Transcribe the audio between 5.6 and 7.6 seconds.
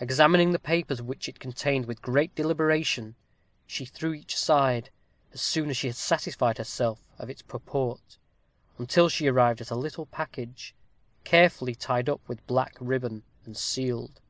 as she had satisfied herself of its